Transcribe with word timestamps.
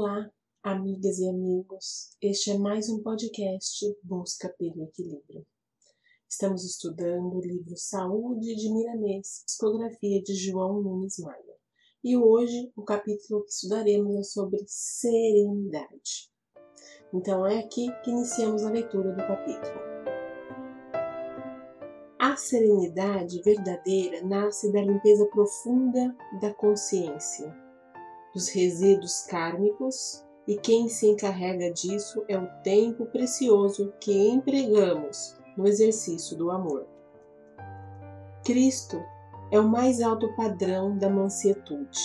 Olá, 0.00 0.30
amigas 0.62 1.18
e 1.18 1.28
amigos. 1.28 2.16
Este 2.22 2.52
é 2.52 2.56
mais 2.56 2.88
um 2.88 3.02
podcast 3.02 3.84
Busca 4.00 4.48
pelo 4.56 4.84
Equilíbrio. 4.84 5.44
Estamos 6.28 6.64
estudando 6.64 7.36
o 7.36 7.40
livro 7.40 7.76
Saúde 7.76 8.54
de 8.54 8.72
Miramês, 8.72 9.42
psicografia 9.44 10.22
de 10.22 10.36
João 10.36 10.80
Nunes 10.80 11.18
Maia. 11.18 11.56
E 12.04 12.16
hoje 12.16 12.70
o 12.76 12.84
capítulo 12.84 13.42
que 13.42 13.50
estudaremos 13.50 14.14
é 14.14 14.22
sobre 14.22 14.62
serenidade. 14.68 16.30
Então 17.12 17.44
é 17.44 17.58
aqui 17.58 17.88
que 18.04 18.12
iniciamos 18.12 18.62
a 18.62 18.70
leitura 18.70 19.10
do 19.10 19.26
capítulo. 19.26 19.80
A 22.20 22.36
serenidade 22.36 23.42
verdadeira 23.42 24.22
nasce 24.22 24.70
da 24.70 24.80
limpeza 24.80 25.26
profunda 25.26 26.16
da 26.40 26.54
consciência 26.54 27.67
dos 28.38 28.50
resíduos 28.50 29.22
kármicos 29.22 30.24
e 30.46 30.56
quem 30.56 30.88
se 30.88 31.08
encarrega 31.08 31.72
disso 31.72 32.24
é 32.28 32.38
o 32.38 32.46
tempo 32.62 33.04
precioso 33.06 33.92
que 34.00 34.28
empregamos 34.28 35.36
no 35.56 35.66
exercício 35.66 36.36
do 36.36 36.48
amor. 36.48 36.86
Cristo 38.44 39.02
é 39.50 39.58
o 39.58 39.68
mais 39.68 40.00
alto 40.00 40.32
padrão 40.36 40.96
da 40.96 41.10
mansietude. 41.10 41.98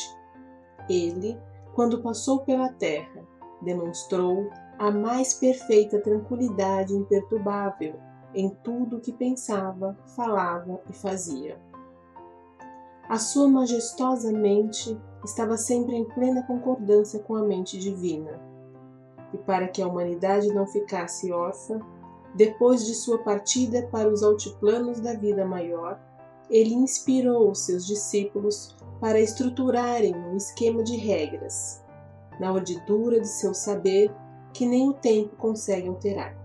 Ele, 0.90 1.38
quando 1.76 2.02
passou 2.02 2.40
pela 2.40 2.70
terra, 2.74 3.24
demonstrou 3.62 4.50
a 4.80 4.90
mais 4.90 5.36
perfeita 5.36 6.02
tranquilidade 6.02 6.96
imperturbável 6.96 7.94
em 8.34 8.50
tudo 8.64 8.98
o 8.98 9.00
que 9.00 9.14
pensava, 9.14 9.96
falava 10.16 10.82
e 10.90 10.94
fazia. 10.94 11.60
A 13.10 13.18
sua 13.18 13.48
majestosa 13.50 14.32
mente 14.32 14.98
estava 15.26 15.58
sempre 15.58 15.96
em 15.96 16.06
plena 16.06 16.44
concordância 16.44 17.20
com 17.20 17.36
a 17.36 17.44
mente 17.44 17.78
divina. 17.78 18.40
E 19.34 19.38
para 19.38 19.68
que 19.68 19.82
a 19.82 19.88
humanidade 19.88 20.54
não 20.54 20.66
ficasse 20.66 21.32
órfã, 21.32 21.80
depois 22.34 22.86
de 22.86 22.96
sua 22.96 23.20
partida 23.20 23.88
para 23.92 24.10
os 24.10 24.24
altiplanos 24.24 25.00
da 25.00 25.14
vida 25.14 25.46
maior, 25.46 26.00
ele 26.50 26.74
inspirou 26.74 27.52
os 27.52 27.66
seus 27.66 27.86
discípulos 27.86 28.76
para 29.00 29.20
estruturarem 29.20 30.16
um 30.16 30.38
esquema 30.38 30.82
de 30.82 30.96
regras, 30.96 31.84
na 32.40 32.52
ordidura 32.52 33.20
de 33.20 33.28
seu 33.28 33.54
saber 33.54 34.12
que 34.54 34.66
nem 34.66 34.90
o 34.90 34.94
tempo 34.94 35.36
consegue 35.36 35.90
alterar. 35.90 36.38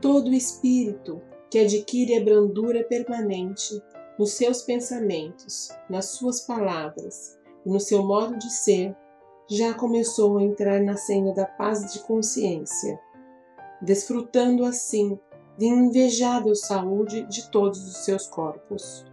Todo 0.00 0.32
espírito 0.32 1.20
que 1.50 1.58
adquire 1.58 2.16
a 2.16 2.24
brandura 2.24 2.84
permanente 2.84 3.82
nos 4.22 4.34
seus 4.34 4.62
pensamentos, 4.62 5.70
nas 5.90 6.10
suas 6.10 6.42
palavras 6.42 7.36
e 7.66 7.68
no 7.68 7.80
seu 7.80 8.04
modo 8.04 8.38
de 8.38 8.52
ser, 8.52 8.96
já 9.50 9.74
começou 9.74 10.38
a 10.38 10.44
entrar 10.44 10.80
na 10.80 10.96
senha 10.96 11.34
da 11.34 11.44
paz 11.44 11.92
de 11.92 11.98
consciência, 12.04 13.00
desfrutando 13.80 14.64
assim 14.64 15.18
de 15.58 15.66
invejável 15.66 16.54
saúde 16.54 17.26
de 17.26 17.50
todos 17.50 17.84
os 17.84 18.04
seus 18.04 18.28
corpos. 18.28 19.04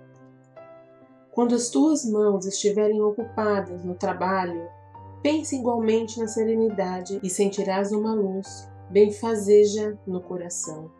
Quando 1.31 1.55
as 1.55 1.69
tuas 1.69 2.05
mãos 2.05 2.45
estiverem 2.45 3.01
ocupadas 3.01 3.83
no 3.83 3.95
trabalho, 3.95 4.69
pense 5.23 5.55
igualmente 5.55 6.19
na 6.19 6.27
serenidade 6.27 7.19
e 7.23 7.31
sentirás 7.31 7.91
uma 7.91 8.13
luz 8.13 8.69
benfazeja 8.91 9.97
no 10.05 10.21
coração. 10.21 10.91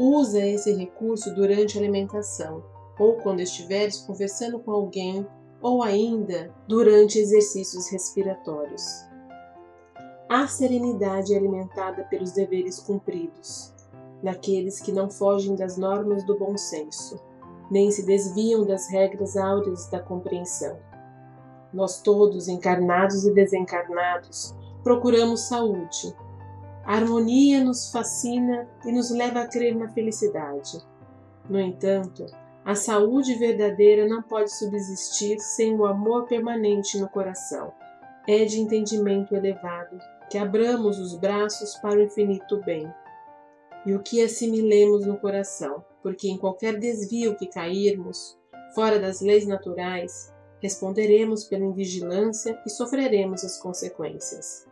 Usa 0.00 0.40
esse 0.40 0.72
recurso 0.72 1.34
durante 1.34 1.76
a 1.76 1.82
alimentação 1.82 2.72
ou 2.98 3.14
quando 3.16 3.40
estiveres 3.40 3.98
conversando 3.98 4.58
com 4.58 4.70
alguém, 4.70 5.26
ou 5.60 5.82
ainda 5.82 6.54
durante 6.68 7.18
exercícios 7.18 7.88
respiratórios. 7.88 8.84
A 10.28 10.46
serenidade 10.46 11.34
é 11.34 11.38
alimentada 11.38 12.04
pelos 12.04 12.32
deveres 12.32 12.80
cumpridos, 12.80 13.72
naqueles 14.22 14.80
que 14.80 14.92
não 14.92 15.10
fogem 15.10 15.54
das 15.54 15.76
normas 15.76 16.24
do 16.24 16.38
bom 16.38 16.56
senso, 16.56 17.20
nem 17.70 17.90
se 17.90 18.04
desviam 18.04 18.66
das 18.66 18.88
regras 18.88 19.36
áureas 19.36 19.86
da 19.88 20.00
compreensão. 20.00 20.78
Nós 21.72 22.00
todos, 22.00 22.46
encarnados 22.46 23.24
e 23.24 23.32
desencarnados, 23.32 24.54
procuramos 24.82 25.48
saúde. 25.48 26.14
A 26.84 26.96
harmonia 26.96 27.64
nos 27.64 27.90
fascina 27.90 28.68
e 28.84 28.92
nos 28.92 29.10
leva 29.10 29.40
a 29.40 29.48
crer 29.48 29.74
na 29.74 29.88
felicidade. 29.88 30.78
No 31.48 31.58
entanto, 31.58 32.26
a 32.64 32.74
saúde 32.74 33.34
verdadeira 33.34 34.08
não 34.08 34.22
pode 34.22 34.56
subsistir 34.56 35.38
sem 35.38 35.74
o 35.74 35.84
amor 35.84 36.26
permanente 36.26 36.98
no 36.98 37.08
coração. 37.08 37.72
É 38.26 38.46
de 38.46 38.58
entendimento 38.58 39.34
elevado 39.34 39.98
que 40.30 40.38
abramos 40.38 40.98
os 40.98 41.14
braços 41.14 41.74
para 41.76 41.98
o 41.98 42.02
infinito 42.02 42.62
bem 42.64 42.90
e 43.84 43.92
o 43.92 44.02
que 44.02 44.22
assimilemos 44.22 45.04
no 45.04 45.18
coração, 45.18 45.84
porque 46.02 46.26
em 46.26 46.38
qualquer 46.38 46.78
desvio 46.78 47.36
que 47.36 47.46
cairmos, 47.46 48.38
fora 48.74 48.98
das 48.98 49.20
leis 49.20 49.46
naturais, 49.46 50.32
responderemos 50.58 51.44
pela 51.44 51.66
invigilância 51.66 52.58
e 52.64 52.70
sofreremos 52.70 53.44
as 53.44 53.60
consequências. 53.60 54.66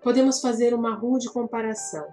Podemos 0.00 0.40
fazer 0.40 0.72
uma 0.72 0.94
rude 0.94 1.28
comparação. 1.28 2.06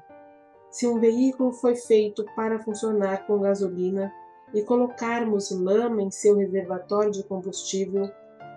Se 0.72 0.88
um 0.88 1.00
veículo 1.00 1.54
foi 1.54 1.76
feito 1.76 2.26
para 2.36 2.58
funcionar 2.58 3.28
com 3.28 3.40
gasolina, 3.40 4.12
e 4.54 4.62
colocarmos 4.62 5.52
lama 5.52 6.02
em 6.02 6.12
seu 6.12 6.38
reservatório 6.38 7.12
de 7.12 7.24
combustível, 7.24 8.10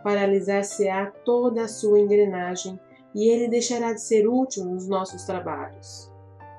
paralisar-se-á 0.03 1.13
toda 1.25 1.63
a 1.63 1.69
sua 1.69 2.01
engrenagem 2.01 2.79
e 3.15 3.29
ele 3.29 3.49
deixará 3.49 3.93
de 3.93 4.01
ser 4.01 4.29
útil 4.29 4.65
nos 4.65 4.87
nossos 4.87 5.25
trabalhos. 5.25 6.11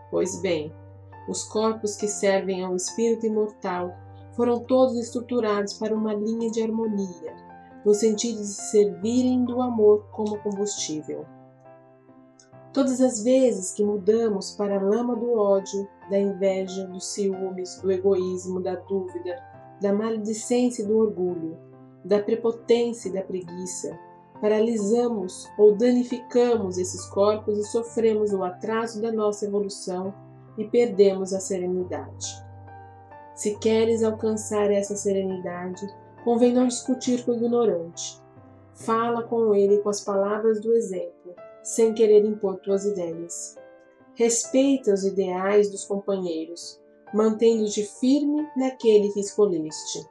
Pois 0.09 0.41
bem, 0.41 0.73
os 1.27 1.43
corpos 1.43 1.95
que 1.95 2.07
servem 2.07 2.63
ao 2.63 2.75
espírito 2.75 3.25
imortal 3.25 3.95
foram 4.35 4.59
todos 4.59 4.97
estruturados 4.97 5.73
para 5.73 5.95
uma 5.95 6.13
linha 6.13 6.49
de 6.51 6.61
harmonia, 6.61 7.35
no 7.85 7.93
sentido 7.93 8.39
de 8.39 8.47
servirem 8.47 9.45
do 9.45 9.61
amor 9.61 10.07
como 10.11 10.39
combustível. 10.39 11.25
Todas 12.73 13.01
as 13.01 13.21
vezes 13.21 13.73
que 13.73 13.83
mudamos 13.83 14.51
para 14.51 14.77
a 14.77 14.81
lama 14.81 15.15
do 15.15 15.33
ódio, 15.33 15.87
da 16.09 16.17
inveja, 16.17 16.87
dos 16.87 17.05
ciúmes, 17.07 17.77
do 17.81 17.91
egoísmo, 17.91 18.61
da 18.61 18.75
dúvida, 18.75 19.43
da 19.81 19.91
maledicência 19.91 20.83
e 20.83 20.85
do 20.85 20.97
orgulho, 20.97 21.57
da 22.05 22.19
prepotência 22.19 23.09
e 23.09 23.13
da 23.13 23.21
preguiça, 23.21 23.99
paralisamos 24.39 25.49
ou 25.57 25.75
danificamos 25.75 26.77
esses 26.77 27.05
corpos 27.07 27.57
e 27.57 27.63
sofremos 27.65 28.31
o 28.31 28.43
atraso 28.43 29.01
da 29.01 29.11
nossa 29.11 29.45
evolução 29.45 30.13
e 30.57 30.63
perdemos 30.63 31.33
a 31.33 31.39
serenidade. 31.39 32.27
Se 33.35 33.57
queres 33.57 34.01
alcançar 34.01 34.71
essa 34.71 34.95
serenidade, 34.95 35.87
convém 36.23 36.53
não 36.53 36.67
discutir 36.67 37.23
com 37.25 37.31
o 37.31 37.35
ignorante. 37.35 38.21
Fala 38.85 39.23
com 39.23 39.53
ele 39.53 39.79
com 39.79 39.89
as 39.89 40.01
palavras 40.01 40.59
do 40.59 40.73
exemplo 40.73 41.35
sem 41.63 41.93
querer 41.93 42.25
impor 42.25 42.57
tuas 42.59 42.85
ideias. 42.85 43.57
Respeita 44.15 44.93
os 44.93 45.03
ideais 45.03 45.69
dos 45.69 45.85
companheiros, 45.85 46.81
mantendo-te 47.13 47.83
firme 47.83 48.47
naquele 48.55 49.11
que 49.11 49.19
escolheste. 49.19 50.05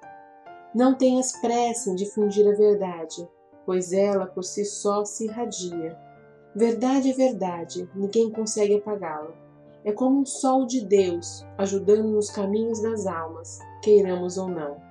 Não 0.75 0.95
tenhas 0.95 1.33
pressa 1.41 1.91
em 1.91 1.95
difundir 1.95 2.47
a 2.47 2.57
verdade, 2.57 3.29
pois 3.67 3.93
ela 3.93 4.27
por 4.27 4.45
si 4.45 4.65
só 4.65 5.05
se 5.05 5.25
irradia. 5.25 5.99
Verdade 6.55 7.11
é 7.11 7.15
verdade, 7.15 7.89
ninguém 7.95 8.31
consegue 8.31 8.77
apagá-la. 8.77 9.35
É 9.85 9.93
como 9.93 10.21
um 10.21 10.27
sol 10.27 10.67
de 10.67 10.85
Deus, 10.85 11.45
ajudando 11.59 12.09
nos 12.09 12.31
caminhos 12.31 12.83
das 12.83 13.07
almas, 13.07 13.59
queiramos 13.83 14.37
ou 14.37 14.49
não. 14.49 14.90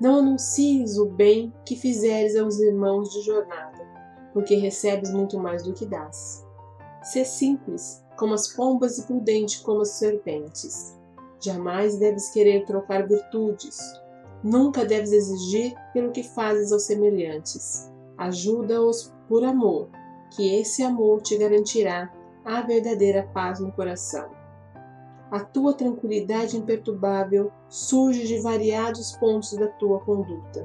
Não 0.00 0.16
anuncies 0.16 0.96
o 0.96 1.06
bem 1.06 1.52
que 1.64 1.76
fizeres 1.76 2.36
aos 2.36 2.58
irmãos 2.58 3.10
de 3.10 3.20
jornada 3.22 3.90
porque 4.32 4.54
recebes 4.54 5.12
muito 5.12 5.38
mais 5.38 5.62
do 5.62 5.72
que 5.72 5.86
dás. 5.86 6.46
Sê 7.02 7.24
simples, 7.24 8.04
como 8.16 8.34
as 8.34 8.48
pombas, 8.48 8.98
e 8.98 9.06
prudente 9.06 9.62
como 9.62 9.82
as 9.82 9.90
serpentes. 9.90 10.98
Jamais 11.42 11.96
deves 11.96 12.30
querer 12.30 12.64
trocar 12.66 13.06
virtudes. 13.06 13.78
Nunca 14.42 14.84
deves 14.84 15.12
exigir 15.12 15.74
pelo 15.92 16.12
que 16.12 16.22
fazes 16.22 16.72
aos 16.72 16.84
semelhantes. 16.84 17.90
Ajuda-os 18.18 19.12
por 19.28 19.44
amor, 19.44 19.88
que 20.34 20.54
esse 20.56 20.82
amor 20.82 21.22
te 21.22 21.36
garantirá 21.38 22.12
a 22.44 22.60
verdadeira 22.62 23.28
paz 23.32 23.60
no 23.60 23.72
coração. 23.72 24.39
A 25.30 25.40
tua 25.40 25.72
tranquilidade 25.72 26.56
imperturbável 26.56 27.52
surge 27.68 28.26
de 28.26 28.40
variados 28.40 29.12
pontos 29.12 29.52
da 29.56 29.68
tua 29.68 30.00
conduta. 30.00 30.64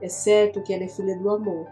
É 0.00 0.08
certo 0.08 0.62
que 0.62 0.72
ela 0.72 0.84
é 0.84 0.88
filha 0.88 1.16
do 1.16 1.30
amor, 1.30 1.66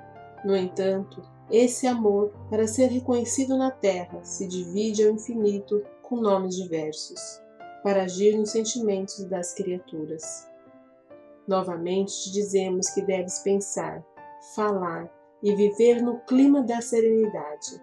no 0.45 0.57
entanto, 0.57 1.23
esse 1.51 1.87
amor, 1.87 2.33
para 2.49 2.67
ser 2.67 2.87
reconhecido 2.87 3.57
na 3.57 3.71
terra, 3.71 4.23
se 4.23 4.47
divide 4.47 5.05
ao 5.05 5.15
infinito 5.15 5.83
com 6.03 6.17
nomes 6.17 6.55
diversos, 6.55 7.21
para 7.83 8.05
agir 8.05 8.37
nos 8.37 8.51
sentimentos 8.51 9.25
das 9.25 9.55
criaturas. 9.55 10.47
Novamente 11.47 12.13
te 12.23 12.33
dizemos 12.33 12.91
que 12.91 13.03
deves 13.03 13.41
pensar, 13.41 14.05
falar, 14.55 15.11
e 15.43 15.55
viver 15.55 16.03
no 16.03 16.19
clima 16.21 16.63
da 16.63 16.81
serenidade, 16.81 17.81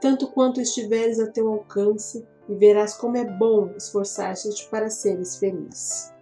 tanto 0.00 0.28
quanto 0.28 0.60
estiveres 0.60 1.18
a 1.18 1.30
teu 1.30 1.52
alcance 1.52 2.26
e 2.48 2.54
verás 2.54 2.94
como 2.94 3.16
é 3.16 3.24
bom 3.24 3.70
esforçar-te 3.76 4.68
para 4.70 4.90
seres 4.90 5.36
feliz. 5.36 6.12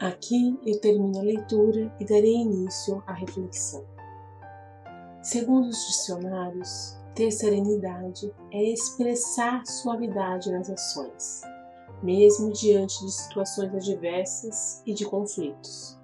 Aqui 0.00 0.58
eu 0.64 0.80
termino 0.80 1.18
a 1.18 1.22
leitura 1.22 1.92
e 1.98 2.04
darei 2.04 2.36
início 2.36 3.02
à 3.06 3.12
reflexão. 3.12 3.84
Segundo 5.22 5.68
os 5.68 5.86
dicionários, 5.88 6.96
ter 7.14 7.32
serenidade 7.32 8.32
é 8.52 8.62
expressar 8.62 9.66
suavidade 9.66 10.52
nas 10.52 10.70
ações, 10.70 11.42
mesmo 12.00 12.52
diante 12.52 13.04
de 13.04 13.12
situações 13.12 13.74
adversas 13.74 14.82
e 14.86 14.94
de 14.94 15.04
conflitos. 15.04 15.98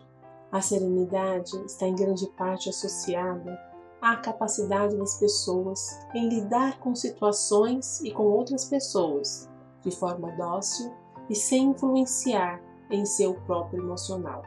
A 0.50 0.60
serenidade 0.60 1.56
está 1.64 1.86
em 1.86 1.94
grande 1.94 2.28
parte 2.36 2.68
associada 2.68 3.73
à 4.04 4.16
capacidade 4.16 4.94
das 4.98 5.18
pessoas 5.18 5.98
em 6.14 6.28
lidar 6.28 6.78
com 6.78 6.94
situações 6.94 8.02
e 8.02 8.12
com 8.12 8.24
outras 8.24 8.66
pessoas 8.66 9.48
de 9.80 9.90
forma 9.90 10.30
dócil 10.32 10.92
e 11.30 11.34
sem 11.34 11.70
influenciar 11.70 12.60
em 12.90 13.06
seu 13.06 13.32
próprio 13.46 13.82
emocional. 13.82 14.42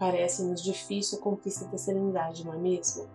Parece-nos 0.00 0.60
difícil 0.60 1.18
a 1.18 1.22
conquista 1.22 1.66
da 1.66 1.78
serenidade, 1.78 2.44
não 2.44 2.54
é 2.54 2.58
mesmo? 2.58 3.06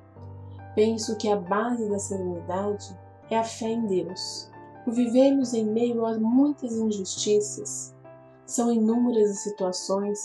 Penso 0.76 1.18
que 1.18 1.30
a 1.30 1.36
base 1.36 1.90
da 1.90 2.00
serenidade 2.00 2.98
é 3.30 3.38
a 3.38 3.44
fé 3.44 3.68
em 3.68 3.86
Deus. 3.86 4.50
Por 4.86 4.94
vivermos 4.94 5.54
em 5.54 5.66
meio 5.66 6.06
a 6.06 6.18
muitas 6.18 6.72
injustiças, 6.72 7.94
são 8.46 8.72
inúmeras 8.72 9.32
as 9.32 9.40
situações 9.40 10.22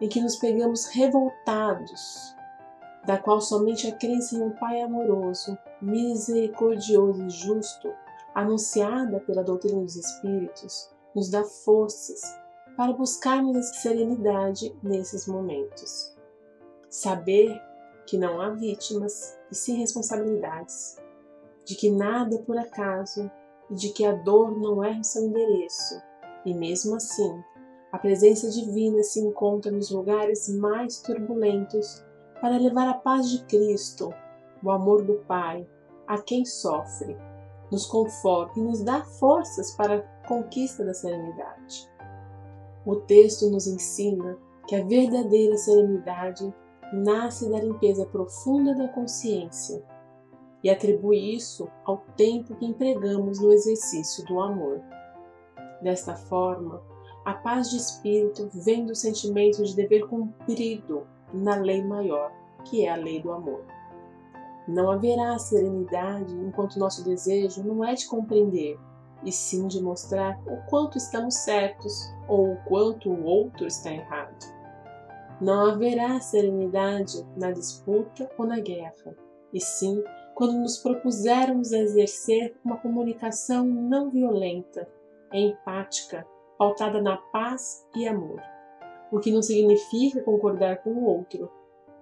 em 0.00 0.08
que 0.08 0.20
nos 0.20 0.36
pegamos 0.36 0.86
revoltados, 0.86 2.34
da 3.08 3.16
qual 3.16 3.40
somente 3.40 3.88
a 3.88 3.96
crença 3.96 4.36
em 4.36 4.42
um 4.42 4.50
Pai 4.50 4.82
amoroso, 4.82 5.56
misericordioso 5.80 7.24
e 7.24 7.30
justo, 7.30 7.88
anunciada 8.34 9.18
pela 9.20 9.42
doutrina 9.42 9.80
dos 9.80 9.96
Espíritos, 9.96 10.90
nos 11.14 11.30
dá 11.30 11.42
forças 11.42 12.20
para 12.76 12.92
buscarmos 12.92 13.66
serenidade 13.76 14.76
nesses 14.82 15.26
momentos. 15.26 16.14
Saber 16.90 17.58
que 18.06 18.18
não 18.18 18.42
há 18.42 18.50
vítimas 18.50 19.38
e 19.50 19.54
sim 19.54 19.78
responsabilidades, 19.78 20.98
de 21.64 21.76
que 21.76 21.90
nada 21.90 22.34
é 22.34 22.42
por 22.42 22.58
acaso 22.58 23.30
e 23.70 23.74
de 23.74 23.88
que 23.88 24.04
a 24.04 24.12
dor 24.12 24.54
não 24.60 24.84
é 24.84 25.00
o 25.00 25.04
seu 25.04 25.24
endereço, 25.24 25.98
e 26.44 26.52
mesmo 26.52 26.94
assim, 26.96 27.42
a 27.90 27.98
presença 27.98 28.50
divina 28.50 29.02
se 29.02 29.18
encontra 29.18 29.72
nos 29.72 29.90
lugares 29.90 30.46
mais 30.46 31.00
turbulentos 31.00 32.06
para 32.40 32.56
levar 32.56 32.88
a 32.88 32.94
paz 32.94 33.30
de 33.30 33.44
Cristo, 33.44 34.12
o 34.62 34.70
amor 34.70 35.04
do 35.04 35.14
Pai, 35.26 35.66
a 36.06 36.18
quem 36.18 36.44
sofre, 36.44 37.16
nos 37.70 37.86
conforta 37.86 38.58
e 38.58 38.62
nos 38.62 38.82
dá 38.82 39.02
forças 39.02 39.72
para 39.76 39.96
a 39.96 40.26
conquista 40.26 40.84
da 40.84 40.94
serenidade. 40.94 41.90
O 42.84 42.96
texto 42.96 43.50
nos 43.50 43.66
ensina 43.66 44.38
que 44.66 44.74
a 44.74 44.84
verdadeira 44.84 45.56
serenidade 45.56 46.52
nasce 46.92 47.50
da 47.50 47.60
limpeza 47.60 48.06
profunda 48.06 48.74
da 48.74 48.88
consciência 48.88 49.82
e 50.62 50.70
atribui 50.70 51.34
isso 51.34 51.68
ao 51.84 51.98
tempo 52.16 52.54
que 52.56 52.66
empregamos 52.66 53.40
no 53.40 53.52
exercício 53.52 54.24
do 54.26 54.40
amor. 54.40 54.80
Desta 55.82 56.14
forma, 56.16 56.82
a 57.24 57.34
paz 57.34 57.70
de 57.70 57.76
espírito 57.76 58.48
vem 58.52 58.86
do 58.86 58.94
sentimento 58.94 59.62
de 59.62 59.76
dever 59.76 60.06
cumprido 60.06 61.06
na 61.32 61.56
lei 61.56 61.82
maior, 61.82 62.32
que 62.64 62.84
é 62.84 62.90
a 62.90 62.96
lei 62.96 63.20
do 63.20 63.32
amor. 63.32 63.64
Não 64.66 64.90
haverá 64.90 65.38
serenidade 65.38 66.34
enquanto 66.34 66.78
nosso 66.78 67.04
desejo 67.04 67.62
não 67.62 67.84
é 67.84 67.94
de 67.94 68.06
compreender, 68.06 68.78
e 69.24 69.32
sim 69.32 69.66
de 69.66 69.82
mostrar 69.82 70.38
o 70.46 70.56
quanto 70.68 70.98
estamos 70.98 71.34
certos 71.34 72.12
ou 72.28 72.52
o 72.52 72.56
quanto 72.64 73.10
o 73.10 73.24
outro 73.24 73.66
está 73.66 73.92
errado. 73.92 74.36
Não 75.40 75.70
haverá 75.70 76.20
serenidade 76.20 77.24
na 77.36 77.50
disputa 77.50 78.30
ou 78.36 78.46
na 78.46 78.60
guerra, 78.60 79.16
e 79.52 79.60
sim 79.60 80.02
quando 80.34 80.58
nos 80.58 80.78
propusermos 80.78 81.72
a 81.72 81.78
exercer 81.78 82.56
uma 82.64 82.76
comunicação 82.76 83.64
não 83.64 84.10
violenta, 84.10 84.88
empática, 85.32 86.26
pautada 86.56 87.00
na 87.02 87.16
paz 87.16 87.86
e 87.96 88.06
amor. 88.06 88.40
O 89.10 89.18
que 89.18 89.32
não 89.32 89.42
significa 89.42 90.22
concordar 90.22 90.82
com 90.82 90.90
o 90.90 91.04
outro, 91.04 91.50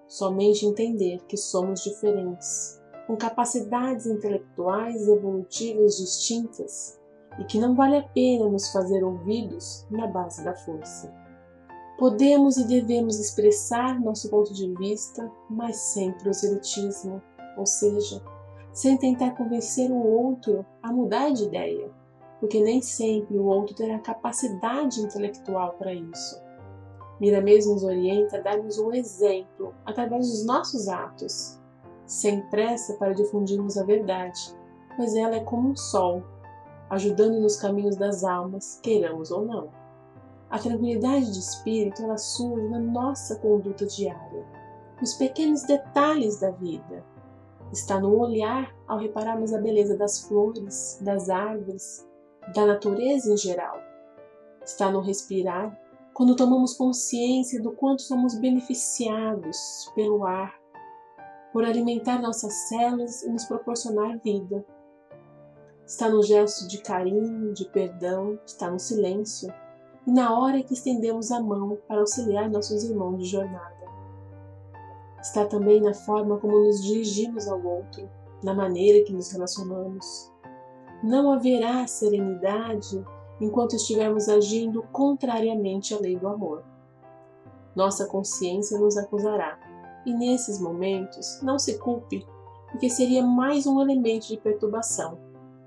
somente 0.07 0.65
entender 0.65 1.23
que 1.25 1.37
somos 1.37 1.81
diferentes, 1.83 2.81
com 3.05 3.15
capacidades 3.15 4.05
intelectuais 4.05 5.07
e 5.07 5.11
evolutivas 5.11 5.97
distintas 5.97 6.99
e 7.39 7.45
que 7.45 7.59
não 7.59 7.75
vale 7.75 7.97
a 7.97 8.03
pena 8.03 8.49
nos 8.49 8.71
fazer 8.71 9.03
ouvidos 9.03 9.85
na 9.89 10.07
base 10.07 10.43
da 10.43 10.53
força. 10.53 11.13
Podemos 11.97 12.57
e 12.57 12.67
devemos 12.67 13.19
expressar 13.19 13.99
nosso 13.99 14.29
ponto 14.29 14.53
de 14.53 14.71
vista, 14.75 15.31
mas 15.49 15.77
sem 15.77 16.11
proselitismo, 16.11 17.21
ou 17.57 17.65
seja, 17.65 18.21
sem 18.71 18.97
tentar 18.97 19.31
convencer 19.31 19.89
o 19.89 20.05
outro 20.05 20.65
a 20.83 20.91
mudar 20.91 21.31
de 21.31 21.45
ideia, 21.45 21.89
porque 22.39 22.59
nem 22.61 22.81
sempre 22.81 23.37
o 23.37 23.45
outro 23.45 23.75
terá 23.75 23.97
capacidade 23.97 25.01
intelectual 25.01 25.73
para 25.73 25.93
isso. 25.93 26.46
Miramês 27.19 27.65
nos 27.65 27.83
orienta 27.83 28.37
a 28.37 28.41
darmos 28.41 28.77
um 28.77 28.93
exemplo 28.93 29.73
através 29.85 30.29
dos 30.29 30.45
nossos 30.45 30.87
atos, 30.87 31.59
sem 32.05 32.41
pressa 32.49 32.93
para 32.95 33.13
difundirmos 33.13 33.77
a 33.77 33.83
verdade, 33.83 34.55
pois 34.95 35.15
ela 35.15 35.35
é 35.35 35.43
como 35.43 35.69
um 35.69 35.75
sol, 35.75 36.23
ajudando 36.89 37.39
nos 37.39 37.57
caminhos 37.57 37.95
das 37.95 38.23
almas, 38.23 38.79
queiramos 38.83 39.31
ou 39.31 39.45
não. 39.45 39.69
A 40.49 40.59
tranquilidade 40.59 41.31
de 41.31 41.39
espírito 41.39 42.03
ela 42.03 42.17
surge 42.17 42.67
na 42.69 42.79
nossa 42.79 43.35
conduta 43.39 43.85
diária, 43.85 44.45
nos 45.01 45.15
pequenos 45.15 45.63
detalhes 45.63 46.39
da 46.39 46.51
vida. 46.51 47.03
Está 47.73 47.99
no 47.99 48.17
olhar 48.17 48.73
ao 48.87 48.97
repararmos 48.97 49.53
a 49.53 49.59
beleza 49.59 49.97
das 49.97 50.21
flores, 50.21 50.99
das 51.01 51.29
árvores, 51.29 52.07
da 52.55 52.65
natureza 52.65 53.33
em 53.33 53.37
geral. 53.37 53.77
Está 54.63 54.89
no 54.89 55.01
respirar 55.01 55.77
quando 56.17 56.35
tomamos 56.35 56.73
consciência 56.73 57.61
do 57.61 57.71
quanto 57.71 58.01
somos 58.01 58.33
beneficiados 58.39 59.91
pelo 59.93 60.25
ar, 60.25 60.59
por 61.53 61.63
alimentar 61.63 62.19
nossas 62.19 62.51
células 62.67 63.21
e 63.21 63.29
nos 63.29 63.45
proporcionar 63.45 64.17
vida. 64.23 64.65
Está 65.85 66.09
no 66.09 66.23
gesto 66.23 66.67
de 66.67 66.81
carinho, 66.81 67.53
de 67.53 67.65
perdão, 67.69 68.39
está 68.47 68.71
no 68.71 68.79
silêncio 68.79 69.53
e 70.07 70.11
na 70.11 70.35
hora 70.35 70.63
que 70.63 70.73
estendemos 70.73 71.31
a 71.31 71.39
mão 71.39 71.77
para 71.87 71.99
auxiliar 71.99 72.49
nossos 72.49 72.83
irmãos 72.83 73.19
de 73.19 73.25
jornada. 73.25 73.85
Está 75.21 75.45
também 75.45 75.79
na 75.79 75.93
forma 75.93 76.39
como 76.39 76.65
nos 76.65 76.83
dirigimos 76.83 77.47
ao 77.47 77.63
outro, 77.63 78.09
na 78.41 78.55
maneira 78.55 79.05
que 79.05 79.13
nos 79.13 79.31
relacionamos. 79.31 80.33
Não 81.03 81.31
haverá 81.31 81.85
serenidade 81.85 83.05
enquanto 83.39 83.75
estivermos 83.75 84.27
agindo 84.27 84.83
contrariamente 84.91 85.93
à 85.93 85.99
lei 85.99 86.15
do 86.15 86.27
amor. 86.27 86.63
Nossa 87.75 88.05
consciência 88.07 88.79
nos 88.79 88.97
acusará, 88.97 89.59
e 90.05 90.13
nesses 90.13 90.59
momentos 90.59 91.39
não 91.41 91.59
se 91.59 91.77
culpe, 91.77 92.25
porque 92.71 92.89
seria 92.89 93.23
mais 93.23 93.67
um 93.67 93.81
elemento 93.81 94.27
de 94.27 94.37
perturbação. 94.37 95.19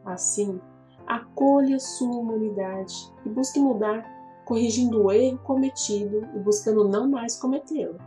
Assim, 0.05 0.61
acolha 1.07 1.79
sua 1.79 2.17
humanidade 2.17 3.13
e 3.25 3.29
busque 3.29 3.61
mudar 3.61 4.05
corrigindo 4.45 5.05
o 5.05 5.13
erro 5.13 5.39
cometido 5.45 6.27
e 6.35 6.39
buscando 6.41 6.89
não 6.89 7.09
mais 7.09 7.37
cometê-lo. 7.37 7.99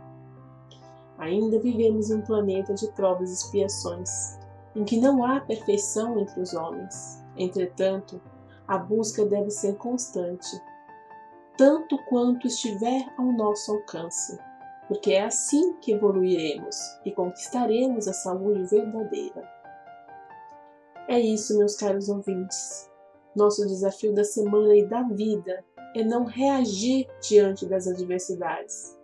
Ainda 1.16 1.58
vivemos 1.58 2.10
em 2.10 2.16
um 2.16 2.20
planeta 2.20 2.74
de 2.74 2.86
provas 2.88 3.30
e 3.30 3.34
expiações, 3.34 4.38
em 4.74 4.84
que 4.84 5.00
não 5.00 5.24
há 5.24 5.40
perfeição 5.40 6.18
entre 6.18 6.40
os 6.40 6.52
homens. 6.52 7.24
Entretanto, 7.36 8.20
a 8.66 8.78
busca 8.78 9.24
deve 9.24 9.50
ser 9.50 9.76
constante, 9.76 10.60
tanto 11.56 11.98
quanto 12.08 12.46
estiver 12.46 13.06
ao 13.16 13.26
nosso 13.26 13.72
alcance, 13.72 14.38
porque 14.88 15.12
é 15.12 15.24
assim 15.24 15.74
que 15.74 15.92
evoluiremos 15.92 16.76
e 17.04 17.12
conquistaremos 17.12 18.08
a 18.08 18.12
saúde 18.12 18.64
verdadeira. 18.64 19.48
É 21.08 21.20
isso, 21.20 21.58
meus 21.58 21.76
caros 21.76 22.08
ouvintes. 22.08 22.90
Nosso 23.36 23.66
desafio 23.66 24.14
da 24.14 24.24
semana 24.24 24.74
e 24.74 24.86
da 24.86 25.02
vida 25.02 25.64
é 25.94 26.02
não 26.02 26.24
reagir 26.24 27.06
diante 27.20 27.66
das 27.66 27.86
adversidades, 27.86 28.98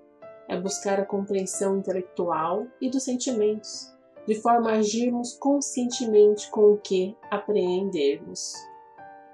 é 0.48 0.60
buscar 0.60 0.98
a 0.98 1.06
compreensão 1.06 1.78
intelectual 1.78 2.66
e 2.80 2.90
dos 2.90 3.04
sentimentos, 3.04 3.94
de 4.26 4.34
forma 4.34 4.70
a 4.70 4.78
agirmos 4.78 5.34
conscientemente 5.34 6.50
com 6.50 6.72
o 6.72 6.78
que 6.78 7.16
apreendermos. 7.30 8.54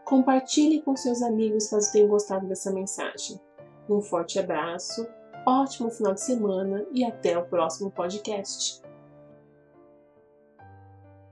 Compartilhe 0.06 0.82
com 0.82 0.94
seus 0.94 1.20
amigos 1.20 1.68
caso 1.68 1.90
tenham 1.90 2.06
gostado 2.06 2.46
dessa 2.46 2.72
mensagem. 2.72 3.40
Um 3.90 4.00
forte 4.00 4.38
abraço, 4.38 5.04
ótimo 5.44 5.90
final 5.90 6.14
de 6.14 6.20
semana 6.20 6.86
e 6.92 7.04
até 7.04 7.36
o 7.36 7.44
próximo 7.44 7.90
podcast. 7.90 8.85